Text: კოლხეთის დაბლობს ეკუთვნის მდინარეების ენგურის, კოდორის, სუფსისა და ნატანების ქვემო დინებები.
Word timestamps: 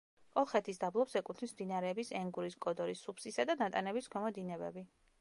კოლხეთის 0.35 0.79
დაბლობს 0.83 1.13
ეკუთვნის 1.21 1.53
მდინარეების 1.57 2.11
ენგურის, 2.23 2.57
კოდორის, 2.67 3.07
სუფსისა 3.09 3.49
და 3.51 3.61
ნატანების 3.65 4.15
ქვემო 4.17 4.37
დინებები. 4.41 4.89